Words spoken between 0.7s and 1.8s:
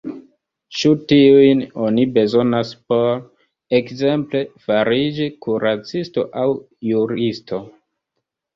Ĉu tiujn